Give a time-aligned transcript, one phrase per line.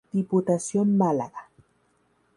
[0.17, 1.43] Diputación Málaga.